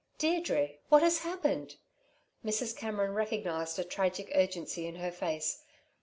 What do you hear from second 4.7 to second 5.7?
in her face.